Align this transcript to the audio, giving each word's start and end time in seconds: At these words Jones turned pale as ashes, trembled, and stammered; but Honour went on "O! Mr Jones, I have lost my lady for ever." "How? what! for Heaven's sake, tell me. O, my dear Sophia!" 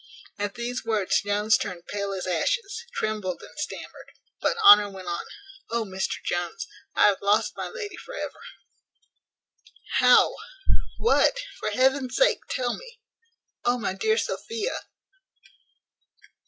At 0.39 0.55
these 0.55 0.83
words 0.83 1.21
Jones 1.21 1.59
turned 1.59 1.85
pale 1.85 2.11
as 2.13 2.25
ashes, 2.25 2.85
trembled, 2.95 3.43
and 3.43 3.53
stammered; 3.59 4.09
but 4.41 4.57
Honour 4.65 4.89
went 4.89 5.07
on 5.07 5.25
"O! 5.69 5.85
Mr 5.85 6.15
Jones, 6.25 6.65
I 6.95 7.05
have 7.09 7.21
lost 7.21 7.53
my 7.55 7.67
lady 7.69 7.97
for 7.97 8.15
ever." 8.15 8.39
"How? 9.99 10.33
what! 10.97 11.37
for 11.59 11.69
Heaven's 11.69 12.15
sake, 12.15 12.39
tell 12.49 12.75
me. 12.75 12.99
O, 13.63 13.77
my 13.77 13.93
dear 13.93 14.17
Sophia!" 14.17 14.87